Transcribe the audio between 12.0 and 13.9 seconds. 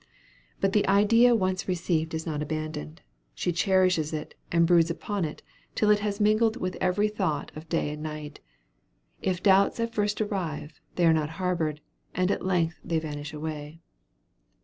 and at length they vanish away.